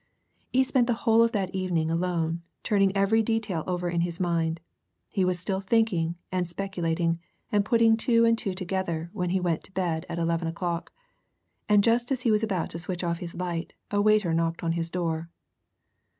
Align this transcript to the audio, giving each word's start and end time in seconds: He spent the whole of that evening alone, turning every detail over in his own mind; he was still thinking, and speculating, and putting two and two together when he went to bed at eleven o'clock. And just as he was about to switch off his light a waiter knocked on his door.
He 0.51 0.63
spent 0.63 0.87
the 0.87 0.95
whole 1.05 1.21
of 1.21 1.31
that 1.33 1.53
evening 1.53 1.91
alone, 1.91 2.41
turning 2.63 2.97
every 2.97 3.21
detail 3.21 3.63
over 3.67 3.87
in 3.87 4.01
his 4.01 4.19
own 4.19 4.23
mind; 4.25 4.59
he 5.13 5.23
was 5.23 5.39
still 5.39 5.61
thinking, 5.61 6.15
and 6.31 6.47
speculating, 6.47 7.19
and 7.51 7.63
putting 7.63 7.95
two 7.95 8.25
and 8.25 8.35
two 8.35 8.55
together 8.55 9.11
when 9.13 9.29
he 9.29 9.39
went 9.39 9.63
to 9.65 9.71
bed 9.73 10.07
at 10.09 10.17
eleven 10.17 10.47
o'clock. 10.47 10.91
And 11.69 11.83
just 11.83 12.11
as 12.11 12.21
he 12.21 12.31
was 12.31 12.41
about 12.41 12.71
to 12.71 12.79
switch 12.79 13.03
off 13.03 13.19
his 13.19 13.35
light 13.35 13.73
a 13.91 14.01
waiter 14.01 14.33
knocked 14.33 14.63
on 14.63 14.71
his 14.71 14.89
door. 14.89 15.29